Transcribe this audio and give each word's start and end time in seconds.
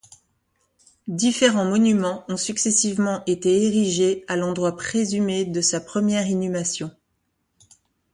Différents 1.07 1.63
monuments 1.65 2.25
ont 2.27 2.35
successivement 2.35 3.21
été 3.27 3.67
érigés 3.67 4.25
à 4.27 4.35
l'endroit 4.35 4.75
présumé 4.75 5.45
de 5.45 5.61
sa 5.61 5.79
première 5.79 6.27
inhumation. 6.27 6.89